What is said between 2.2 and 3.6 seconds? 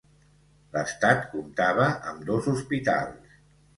dos hospitals.